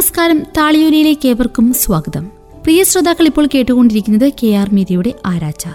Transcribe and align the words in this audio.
നമസ്കാരം. 0.00 0.42
താളിയോലയിലേക്ക് 0.56 1.28
ഏവർക്കും 1.28 1.72
സ്വാഗതം. 1.72 2.24
പ്രിയ 2.64 2.82
ശ്രോതാക്കൾ 2.82 3.26
ഇപ്പോൾ 3.26 3.48
കേട്ടുകൊണ്ടിരിക്കുന്നത് 3.54 4.32
കെ 4.42 4.46
ആർ 4.46 4.74
മീതിയുടെ 4.74 5.14
ആരാച്ചാർ. 5.26 5.74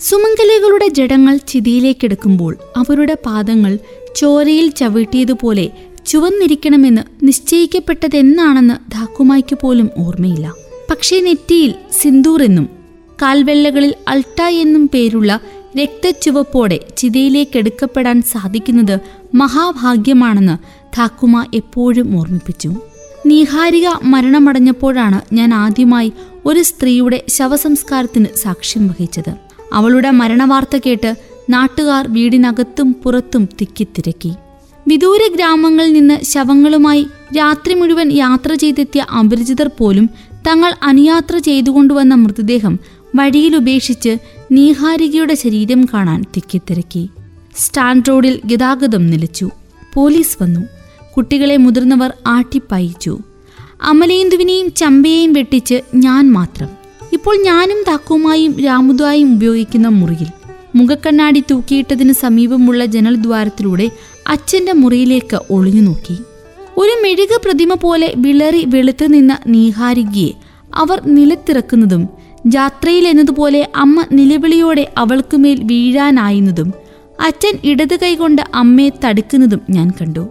സുമംഗലികളുടെ 0.00 0.88
ജഡങ്ങൾ 0.88 1.36
ചിതിയിലേക്കെടുക്കുമ്പോൾ 1.36 2.56
അവരുടെ 2.76 3.16
പാദങ്ങൾ 3.26 3.78
ചോരയിൽ 4.16 4.70
ചവിട്ടിയതുപോലെ 4.70 5.70
ചുവന്നിരിക്കണമെന്ന് 6.06 7.02
നിശ്ചയിക്കപ്പെട്ടതെന്നാണെന്ന് 7.22 8.92
ധാക്കുമായ്ക്ക് 8.92 9.58
പോലും 9.62 9.90
ഓർമ്മയില്ല. 9.98 10.54
പക്ഷേ 10.90 11.20
നെറ്റിയിൽ 11.20 11.74
സിന്ദൂർ 12.00 12.42
എന്നും 12.42 12.68
കാൽവെള്ളകളിൽ 13.22 13.94
അൾട്ട 14.08 14.42
എന്നും 14.42 14.90
പേരുള്ള 14.94 15.40
രക്തച്ചുവപ്പോടെ 15.76 16.80
ചിതയിലേക്കെടുക്കപ്പെടാൻ 16.96 18.22
സാധിക്കുന്നത് 18.22 19.00
മഹാഭാഗ്യമാണെന്ന് 19.34 20.56
താക്കുമ 20.98 21.44
എപ്പോഴും 21.54 22.18
ഓർമ്മിപ്പിച്ചു. 22.18 22.74
നീഹാരിക 23.26 23.88
മരണമടഞ്ഞപ്പോഴാണ് 24.04 25.34
ഞാൻ 25.34 25.54
ആദ്യമായി 25.54 26.12
ഒരു 26.46 26.62
സ്ത്രീയുടെ 26.62 27.22
ശവസംസ്കാരത്തിന് 27.28 28.26
സാക്ഷ്യം 28.36 28.86
വഹിച്ചത്. 28.88 29.34
അവളുടെ 29.72 30.10
മരണവാർത്ത 30.10 30.80
കേട്ട് 30.86 31.16
നാട്ടുകാർ 31.50 32.08
വീടിനകത്തും 32.08 32.92
പുറത്തും 32.92 33.48
തിക്കിത്തിരക്കി 33.60 34.32
വിദൂര 34.88 35.34
ഗ്രാമങ്ങളിൽ 35.36 35.92
നിന്ന് 35.92 36.24
ശവങ്ങളുമായി 36.24 37.06
രാത്രി 37.38 37.74
മുഴുവൻ 37.74 38.12
യാത്ര 38.12 38.54
ചെയ്തെത്തിയ 38.54 39.06
അപരിചിതർ 39.18 39.70
പോലും 39.78 40.10
തങ്ങൾ 40.48 40.74
അനുയാത്ര 40.82 41.36
ചെയ്തുകൊണ്ടുവന്ന 41.38 42.14
മൃതദേഹം 42.14 42.78
വഴിയിൽ 43.16 43.56
ഉപേക്ഷിച്ച് 43.56 44.18
നീഹാരികയുടെ 44.52 45.34
ശരീരം 45.34 45.84
കാണാൻ 45.84 46.24
തിക്കിത്തിരക്കി. 46.36 47.08
സ്റ്റാൻഡ് 47.56 48.08
റോഡിൽ 48.08 48.40
ഗതാഗതം 48.44 49.06
നിലച്ചു. 49.06 49.50
പോലീസ് 49.94 50.42
വന്നു. 50.42 50.60
കുട്ടികളെ 51.16 51.56
മുതിർന്നവർ 51.56 52.12
ആട്ടിപ്പായിച്ചു. 52.26 53.18
അമലേന്ദുവിനെയും 53.82 54.72
ചമ്പയെയും 54.72 55.32
വെട്ടിച്ച് 55.32 55.80
ഞാൻ 55.94 56.32
മാത്രം. 56.32 56.68
ഇപ്പോൾ 57.12 57.42
ഞാനും 57.42 57.84
താക്കുമായും 57.88 58.60
രാമുദായും 58.60 59.34
ഉപയോഗിക്കുന്ന 59.34 59.88
മുറിയിൽ. 59.88 60.26
മുഖക്കണ്ണാടി 60.76 61.42
തൂക്കിയിട്ടതിന് 61.50 62.12
സമീപമുള്ള 62.12 62.84
ജനൽദ്വാരത്തിലൂടെ 62.84 63.90
അച്ഛന്റെ 64.28 64.72
മുറിയിലേക്ക് 64.72 65.40
ഒളിഞ്ഞു 65.50 65.80
നോക്കി. 65.80 66.16
ഒരു 66.76 67.02
മെഴുക 67.02 67.38
പ്രതിമ 67.44 67.74
പോലെ 67.74 68.14
വിളറി 68.16 68.64
വെളുത്തു 68.64 69.06
നിന്ന 69.06 69.38
നീഹാരികയെ 69.46 70.32
അവർ 70.74 71.02
നിലത്തിറക്കുന്നതും 71.06 72.21
ജാത്രയിൽ 72.46 73.08
എന്നതുപോലെ 73.08 73.68
അമ്മ 73.76 74.06
നിലവിളിയോടെ 74.12 74.92
അവൾക്കുമേൽ 74.96 75.62
വീഴാനായുന്നതും 75.62 76.72
അച്ഛൻ 77.20 77.58
ഇടത് 77.64 77.96
കൈകൊണ്ട് 78.02 78.42
അമ്മയെ 78.54 78.92
തടുക്കുന്നതും 79.04 79.60
ഞാൻ 79.70 79.92
കണ്ടു. 80.00 80.30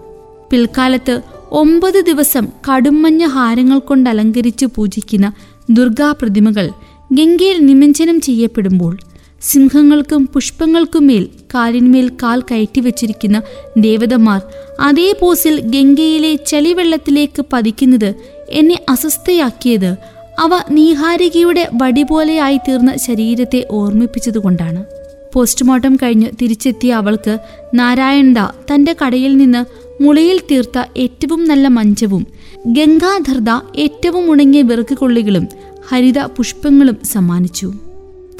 പിൽക്കാലത്ത് 0.51 1.21
ഒമ്പത് 1.51 2.05
ദിവസം 2.05 2.47
കടുമഞ്ഞ 2.69 3.25
ഹാരങ്ങൾ 3.25 3.79
കൊണ്ട് 3.79 4.09
അലങ്കരിച്ച് 4.09 4.65
പൂജിക്കുന്ന 4.65 5.33
ദുർഗാപ്രതിമകൾ 5.69 6.69
ഗംഗയിൽ 7.13 7.65
നിമഞ്ജനം 7.65 8.21
ചെയ്യപ്പെടുമ്പോൾ 8.21 8.97
സിംഹങ്ങൾക്കും 9.41 10.27
പുഷ്പങ്ങൾക്കും 10.33 11.07
മേൽ 11.07 11.29
കാലിന്മേൽ 11.55 12.07
കാൽ 12.23 12.41
കയറ്റിവെച്ചിരിക്കുന്ന 12.41 13.41
ദേവതമാർ 13.77 14.41
അതേ 14.79 15.13
പോസിൽ 15.19 15.59
ഗംഗയിലെ 15.59 16.35
ചളിവെള്ളത്തിലേക്ക് 16.35 17.45
പതിക്കുന്നത് 17.53 18.15
എന്നെ 18.49 18.81
അസ്വസ്ഥയാക്കിയത് 18.89 20.20
അവ 20.41 20.49
നീഹാരികയുടെ 20.71 21.69
വടി 21.73 22.03
പോലെയായി 22.03 22.57
തീർന്ന 22.57 22.97
ശരീരത്തെ 22.97 23.67
ഓർമ്മിപ്പിച്ചതുകൊണ്ടാണ്. 23.71 24.85
പോസ്റ്റ്മോർട്ടം 25.33 25.95
കഴിഞ്ഞ് 25.95 26.29
തിരിച്ചെത്തിയ 26.41 26.93
അവൾക്ക് 26.93 27.37
നാരായണദ 27.73 28.39
തന്റെ 28.73 28.95
കടയിൽ 29.05 29.37
നിന്ന് 29.37 29.65
മുളയിൽ 30.03 30.41
തീർത്ത 30.51 30.83
ഏറ്റവും 30.97 31.47
നല്ല 31.47 31.67
മഞ്ചവും 31.67 32.27
ഗംഗാധർദ 32.67 33.49
ഏറ്റവും 33.75 34.31
ഉണങ്ങിയ 34.31 34.61
വിറകുകൊള്ളികളും 34.61 35.47
ഹരിത 35.89 36.19
പുഷ്പങ്ങളും 36.19 36.97
സമ്മാനിച്ചു. 37.03 37.73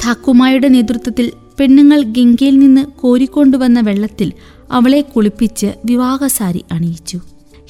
ഥാക്കുമായുടെ 0.06 0.68
നേതൃത്വത്തിൽ 0.68 1.32
പെണ്ണുങ്ങൾ 1.60 2.02
ഗംഗയിൽ 2.02 2.58
നിന്ന് 2.58 2.86
കോരിക്കൊണ്ടുവന്ന 2.86 3.80
വെള്ളത്തിൽ 3.80 4.32
അവളെ 4.70 5.00
കുളിപ്പിച്ച് 5.00 5.66
വിവാഹസാരി 5.84 6.64
അണിയിച്ചു. 6.72 7.20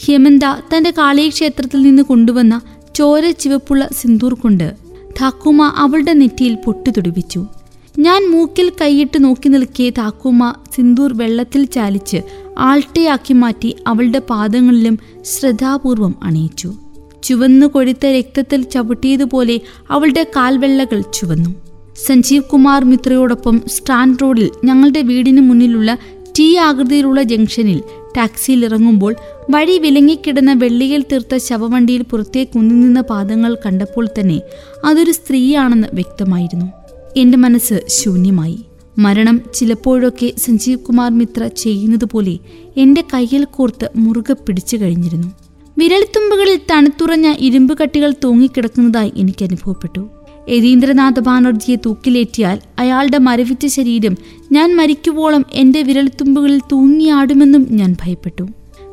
ഹ്യമന്ത 0.05 0.45
തന്റെ 0.77 0.91
കാളീക്ഷേത്രത്തിൽ 0.91 1.83
നിന്ന് 1.83 2.03
കൊണ്ടുവന്ന 2.03 2.61
ചോര 2.95 3.31
ചിവപ്പുള്ള 3.31 3.89
സിന്ദൂർ 4.01 4.35
കൊണ്ട് 4.35 4.75
താക്കുമ 5.21 5.73
അവളുടെ 5.77 6.13
നെറ്റിയിൽ 6.13 6.55
പൊട്ടുതുടിപ്പിച്ചു 6.55 7.47
ഞാൻ 7.99 8.31
മൂക്കിൽ 8.31 8.73
കൈയിട്ട് 8.81 9.25
നോക്കി 9.25 9.49
നിൽക്കിയ 9.49 9.91
താക്കൂമ 9.91 10.55
സിന്ദൂർ 10.75 11.13
വെള്ളത്തിൽ 11.17 11.65
ചാലിച്ച് 11.65 12.23
ആൾട്ടയാക്കി 12.59 13.35
മാറ്റി 13.35 13.77
അവളുടെ 13.87 14.19
പാദങ്ങളിലും 14.19 14.99
ശ്രദ്ധാപൂർവം 15.25 16.15
അണിയിച്ചു. 16.23 16.73
ചുവന്നു 17.25 17.67
കൊഴുത്ത 17.67 18.07
രക്തത്തിൽ 18.07 18.63
ചവിട്ടിയതുപോലെ 18.63 19.61
അവളുടെ 19.91 20.27
കാൽവെള്ളകൾ 20.37 21.01
ചുവന്നു. 21.01 21.51
സഞ്ജീവ് 22.07 22.45
കുമാർ 22.45 22.85
മിത്രയോടൊപ്പം 22.85 23.63
സ്റ്റാൻഡ് 23.69 24.19
റോഡിൽ 24.23 24.51
ഞങ്ങളുടെ 24.65 25.03
വീടിന് 25.03 25.41
മുന്നിലുള്ള 25.41 25.99
ടി 26.39 26.57
ആകൃതിയിലുള്ള 26.57 27.23
ജംഗ്ഷനിൽ 27.23 27.83
ടാക്സിയിൽ 28.17 28.65
ഇറങ്ങുമ്പോൾ 28.65 29.15
വഴി 29.51 29.79
വിലങ്ങിക്കിടന്ന 29.79 30.53
വെള്ളിയിൽ 30.53 31.05
തീർത്ത 31.13 31.37
ശവവണ്ടിയിൽ 31.37 32.03
പുറത്തേക്ക് 32.03 32.59
നിന്ന 32.59 33.01
പാദങ്ങൾ 33.01 33.57
കണ്ടപ്പോൾ 33.67 34.09
തന്നെ 34.21 34.41
അതൊരു 34.85 35.13
സ്ത്രീയാണെന്ന് 35.13 35.89
വ്യക്തമായിരുന്നു. 35.93 36.67
എന്റെ 37.17 37.39
മനസ്സ് 37.39 37.83
ശൂന്യമായി. 37.89 38.65
മരണം 38.99 39.41
ചിലപ്പോഴൊക്കെ 39.55 40.33
സഞ്ജീവ് 40.39 40.79
കുമാർ 40.79 41.11
മിത്ര 41.11 41.47
ചെയ്യുന്നതുപോലെ 41.47 42.39
എന്റെ 42.77 43.05
കയ്യിൽ 43.15 43.45
കോർത്ത് 43.45 43.91
മുറുകെ 43.97 44.33
പിടിച്ചു 44.33 44.77
കഴിഞ്ഞിരുന്നു. 44.77 45.29
വിരൽത്തുമ്പുകളിൽ 45.79 46.61
തണുത്തുറഞ്ഞ 46.71 47.35
ഇരുമ്പ് 47.39 47.79
കട്ടികൾ 47.79 48.15
തൂങ്ങിക്കിടക്കുന്നതായി 48.25 49.13
എനിക്ക് 49.17 49.45
അനുഭവപ്പെട്ടു. 49.45 50.09
യതീന്ദ്രനാഥ 50.49 51.15
ബാനർജിയെ 51.19 51.77
തൂക്കിലേറ്റിയാൽ 51.87 52.61
അയാളുടെ 52.79 53.19
മരവിച്ച 53.19 53.67
ശരീരം 53.67 54.17
ഞാൻ 54.53 54.77
മരിക്കുവോളം 54.77 55.45
എന്റെ 55.53 55.83
വിരൽത്തുമ്പുകളിൽ 55.83 56.61
തൂങ്ങിയാടുമെന്നും 56.73 57.67
ഞാൻ 57.71 57.97
ഭയപ്പെട്ടു. 58.03 58.43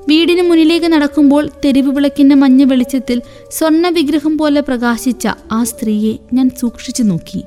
വീടിന് 0.08 0.42
മുന്നിലേക്ക് 0.42 0.86
നടക്കുമ്പോൾ 0.86 1.50
തെരുവ് 1.66 1.92
വിളക്കിന്റെ 1.92 2.36
മഞ്ഞ 2.36 2.64
വെളിച്ചത്തിൽ 2.64 3.22
സ്വർണ 3.52 3.90
വിഗ്രഹം 3.90 4.38
പോലെ 4.38 4.62
പ്രകാശിച്ച 4.62 5.28
ആ 5.52 5.64
സ്ത്രീയെ 5.64 6.14
ഞാൻ 6.34 6.50
സൂക്ഷിച്ചു 6.60 7.04
നോക്കി. 7.04 7.44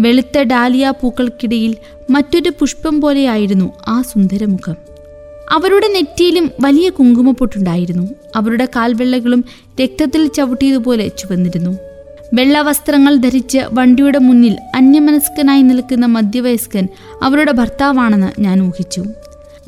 വെളുത്ത 0.00 0.38
ഡാലിയ 0.38 0.92
പൂക്കൾക്കിടയിൽ 1.00 1.76
മറ്റൊരു 2.10 2.50
പുഷ്പം 2.50 3.00
പോലെയായിരുന്നു 3.00 3.72
ആ 3.88 4.02
സുന്ദരമുഖം. 4.02 4.74
അവരുടെ 5.50 5.92
നെറ്റിയിലും 5.92 6.50
വലിയ 6.60 6.90
കുങ്കുമപ്പൊട്ടുണ്ടായിരുന്നു. 6.90 8.08
അവരുടെ 8.36 8.68
കാൽവെള്ളകളും 8.76 9.44
രക്തത്തിൽ 9.82 10.28
ചവിട്ടിയതുപോലെ 10.28 11.08
ചുവന്നിരുന്നു. 11.08 11.87
വെള്ളവസ്ത്രങ്ങൾ 12.34 13.16
ധരിച്ച് 13.16 13.58
വണ്ടിയുടെ 13.72 14.18
മുന്നിൽ 14.18 14.56
അന്യമനസ്കനായി 14.74 15.62
നിൽക്കുന്ന 15.62 16.06
മധ്യവയസ്കൻ 16.06 16.88
അവരുടെ 17.22 17.52
ഭർത്താവാണെന്ന് 17.52 18.40
ഞാൻ 18.40 18.62
ഊഹിച്ചു. 18.62 19.04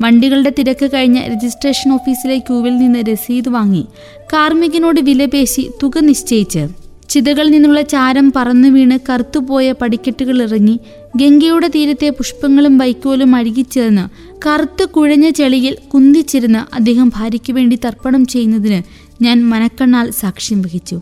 വണ്ടികളുടെ 0.01 0.53
തിരക്ക് 0.59 0.89
കഴിഞ്ഞ 0.93 1.19
രജിസ്ട്രേഷൻ 1.19 1.93
ഓഫീസിലെ 1.93 2.37
ക്യൂവിൽ 2.37 2.77
നിന്ന് 2.77 2.99
രസീത് 2.99 3.49
വാങ്ങി. 3.49 3.87
കാർമികനോട് 4.33 4.99
വിലപേശി 4.99 5.71
തുക 5.83 5.99
നിശ്ചയിച്ച്. 5.99 6.67
ചിതകളിൽ 7.09 7.51
നിന്നുള്ള 7.51 7.81
ചാരം 7.81 8.33
പറന്നു 8.35 8.67
വീണ് 8.67 8.99
കറുത്തുപോയ 9.09 9.71
പടിക്കെട്ടുകൾ 9.71 10.41
ഇറങ്ങി 10.41 10.79
ഗംഗയുടെ 11.15 11.67
തീരത്തെ 11.67 12.09
പുഷ്പങ്ങളും 12.09 12.77
വൈക്കോലും 12.77 13.35
അഴുകിച്ചേർന്ന് 13.35 14.05
കറുത്ത് 14.45 14.89
കുഴഞ്ഞ 14.89 15.29
ചെളിയിൽ 15.29 15.77
കുന്തിച്ചിരുന്ന് 15.93 16.75
അദ്ദേഹം 16.75 17.11
ഭാര്യയ്ക്ക് 17.15 17.53
വേണ്ടി 17.53 17.79
തർപ്പണം 17.85 18.25
ചെയ്യുന്നതിന് 18.25 18.81
ഞാൻ 19.23 19.49
മനക്കണ്ണാൽ 19.49 20.11
സാക്ഷ്യം 20.11 20.61
വഹിച്ചു. 20.61 21.01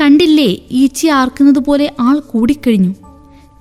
കണ്ടില്ലേ 0.00 0.58
ഈച്ചി 0.70 1.06
ആർക്കുന്നത് 1.06 1.58
പോലെ 1.58 1.92
ആൾ 2.00 2.18
കൂടിക്കഴിഞ്ഞു. 2.18 2.94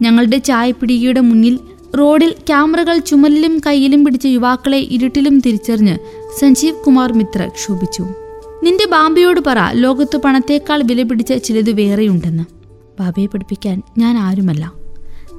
ഞങ്ങളുടെ 0.01 0.37
ചായപ്പിടികയുടെ 0.37 1.19
മുന്നിൽ 1.19 1.59
റോഡിൽ 1.97 2.31
ക്യാമറകൾ 2.47 2.99
ചുമലിലും 2.99 3.61
കയ്യിലും 3.65 4.05
പിടിച്ച 4.05 4.25
യുവാക്കളെ 4.25 4.77
ഇരുട്ടിലും 4.77 5.39
തിരിച്ചറിഞ്ഞ് 5.39 5.97
സഞ്ജീവ് 6.39 6.83
കുമാർ 6.83 7.13
മിത്ര 7.13 7.47
ക്ഷോഭിച്ചു. 7.47 8.03
നിന്റെ 8.63 8.85
ബാബയോട് 8.85 9.39
പറ 9.47 9.71
ലോകത്ത് 9.73 10.17
പണത്തേക്കാൾ 10.17 10.81
വില 10.81 11.03
പിടിച്ച 11.03 11.33
ചിലത് 11.33 11.71
വേറെയുണ്ടെന്ന്. 11.71 12.43
ബാബയെ 12.99 13.25
പഠിപ്പിക്കാൻ 13.25 13.81
ഞാൻ 13.97 14.17
ആരുമല്ല. 14.17 14.71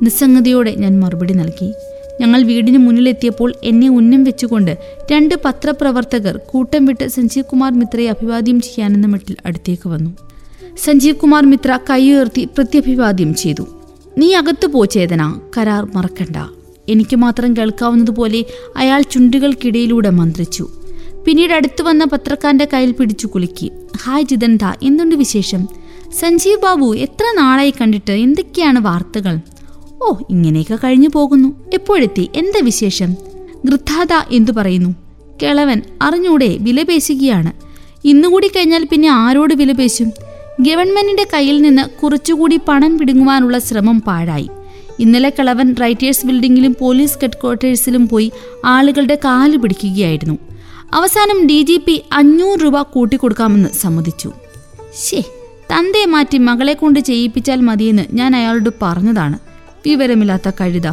നിസ്സംഗതയോടെ 0.02 0.74
ഞാൻ 0.74 1.00
മറുപടി 1.00 1.34
നൽകി. 1.34 1.72
ഞങ്ങൾ 2.20 2.42
വീടിന് 2.42 2.78
മുന്നിലെത്തിയപ്പോൾ 2.78 3.54
എന്നെ 3.64 3.88
ഉന്നം 3.88 4.24
വെച്ചുകൊണ്ട് 4.24 4.78
രണ്ട് 5.12 5.34
പത്രപ്രവർത്തകർ 5.44 6.36
കൂട്ടം 6.36 6.84
വിട്ട് 6.84 7.08
സഞ്ജീവ് 7.08 7.44
കുമാർ 7.44 7.72
മിത്രയെ 7.72 8.08
അഭിവാദ്യം 8.08 8.60
ചെയ്യാനെന്ന 8.60 9.06
മട്ടിൽ 9.06 9.36
അടുത്തേക്ക് 9.46 9.88
വന്നു. 9.88 10.29
സഞ്ജീവ് 10.78 11.16
കുമാർ 11.16 11.46
മിത്ര 11.46 11.78
കൈയുയർത്തി 11.90 12.44
പ്രത്യഭിവാദ്യം 12.44 13.34
ചെയ്തു. 13.34 13.66
നീ 14.18 14.34
അകത്തു 14.34 14.66
പോ 14.66 14.84
ചേതന. 14.84 15.40
കരാർ 15.56 15.88
മറക്കണ്ട. 15.94 16.36
എനിക്ക് 16.88 17.16
മാത്രം 17.16 17.56
കേൾക്കാവുന്നതുപോലെ 17.56 18.44
അയാൾ 18.76 19.02
ചുണ്ടുകൾക്കിടയിലൂടെ 19.02 20.10
മന്ത്രിച്ചു. 20.10 20.68
പിന്നീട് 21.24 21.52
അടുത്തു 21.52 21.82
വന്ന 21.82 22.04
പത്രക്കാരന്റെ 22.04 22.68
കയ്യിൽ 22.72 22.92
പിടിച്ചു 22.92 23.26
കുലുക്കി. 23.26 23.70
ഹായ് 24.02 24.22
ജിതന്ത 24.22 24.58
എന്തുണ്ട് 24.82 25.14
വിശേഷം? 25.14 25.68
സഞ്ജീവ് 26.18 26.60
ബാബു 26.60 26.96
എത്ര 26.96 27.24
നാളായി 27.36 27.74
കണ്ടിട്ട് 27.80 28.12
എന്തൊക്കെയാണ് 28.12 28.78
വാർത്തകൾ? 28.78 29.38
ഓ 30.02 30.14
ഇങ്ങനെയൊക്കെ 30.30 30.76
കഴിഞ്ഞു 30.76 31.08
പോകുന്നു. 31.08 31.70
എപ്പോഴെത്തി? 31.72 32.30
എന്താ 32.34 32.60
വിശേഷം? 32.64 33.12
ഗൃദ്ധാത 33.64 34.08
എന്തു 34.30 34.52
പറയുന്നു? 34.52 34.94
കിളവൻ 35.42 35.82
അറിഞ്ഞൂടെ 36.02 36.56
വിലപേശുകയാണ്. 36.60 37.52
ഇന്നുകൂടി 38.04 38.48
കഴിഞ്ഞാൽ 38.48 38.84
പിന്നെ 38.84 39.08
ആരോട് 39.08 39.54
വിലപേശും? 39.54 40.12
ഗവൺമെന്റിന്റെ 40.60 41.26
കയ്യിൽ 41.34 41.62
നിന്ന് 41.62 41.88
കുറച്ചുകൂടി 41.88 42.60
പണം 42.68 42.98
പിടുങ്ങുവാനുള്ള 42.98 43.58
ശ്രമം 43.58 44.00
പാഴായി. 44.00 44.50
ഇന്നലെ 44.98 45.28
കളവൻ 45.28 45.74
റൈറ്റേഴ്സ് 45.80 46.26
ബിൽഡിങ്ങിലും 46.26 46.76
പോലീസ് 46.80 47.18
ഹെഡ്ക്വാർട്ടേഴ്സിലും 47.22 48.08
പോയി 48.08 48.32
ആളുകളുടെ 48.64 49.14
കാൽ 49.14 49.56
പിടിക്കുകയായിരുന്നു. 49.56 50.38
അവസാനം 50.92 51.46
ഡി 51.46 51.62
ജി 51.62 51.76
പി 51.76 52.04
അഞ്ഞൂറ് 52.12 52.64
രൂപ 52.64 52.82
കൂട്ടിക്കൊടുക്കാമെന്ന് 52.82 53.68
സമ്മതിച്ചു. 53.68 54.32
ശേ 55.04 55.20
തന്തയെ 55.72 56.04
മാറ്റി 56.04 56.38
മകളെ 56.38 56.72
കൊണ്ട് 56.72 57.00
ചെയ്യിപ്പിച്ചാൽ 57.00 57.60
മതിയെന്ന് 57.60 58.02
ഞാൻ 58.12 58.36
അയാളോട് 58.36 58.70
പറഞ്ഞതാണ്. 58.82 59.38
വിവരമില്ലാത്ത 59.86 60.50
കഴുത. 60.60 60.90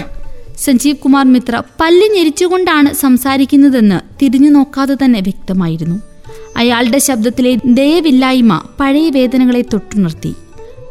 സഞ്ജീവ് 0.58 0.96
കുമാർ 0.96 1.26
മിത്ര 1.26 1.64
പല്ല് 1.80 2.08
ഞെരിച്ചുകൊണ്ടാണ് 2.08 2.94
സംസാരിക്കുന്നതെന്ന് 2.94 4.00
തിരിഞ്ഞു 4.22 4.50
നോക്കാതെ 4.50 4.98
തന്നെ 5.06 5.20
വ്യക്തമായിരുന്നു. 5.20 6.17
അയാളുടെ 6.58 6.98
ശബ്ദത്തിലെ 6.98 7.58
ദയവില്ലായ്മ 7.66 8.64
പഴയ 8.80 9.10
വേദനകളെ 9.10 9.62
തൊട്ടുണർത്തി. 9.62 10.36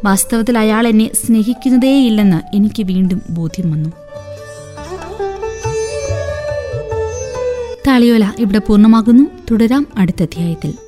വാസ്തവത്തിൽ 0.05 0.57
അയാൾ 0.57 0.87
എന്നെ 0.87 1.09
സ്നേഹിക്കുന്നതേയില്ലെന്ന് 1.13 2.55
എനിക്ക് 2.55 2.83
വീണ്ടും 2.83 3.21
ബോധ്യം 3.29 3.71
വന്നു. 3.71 3.89
താളിയോല 7.87 8.31
ഇവിടെ 8.39 8.57
പൂർണമാകുന്നു. 8.57 9.23
തുടരാം 9.51 9.87
അടുത്ത 9.97 10.23
അധ്യായത്തിൽ. 10.23 10.86